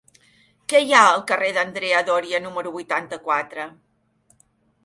Què 0.71 0.79
hi 0.85 0.95
ha 0.99 1.01
al 1.09 1.21
carrer 1.31 1.51
d'Andrea 1.57 2.01
Doria 2.07 2.39
número 2.47 2.73
vuitanta-quatre? 2.79 3.69